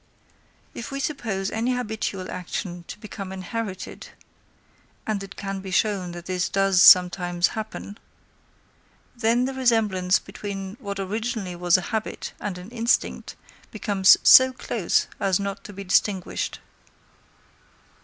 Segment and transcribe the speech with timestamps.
[0.73, 6.49] If we suppose any habitual action to become inherited—and it can be shown that this
[6.49, 13.35] does sometimes happen—then the resemblance between what originally was a habit and an instinct
[13.69, 16.57] becomes so close as not to be distinguished.